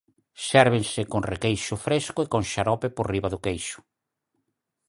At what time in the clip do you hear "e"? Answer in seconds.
2.21-2.29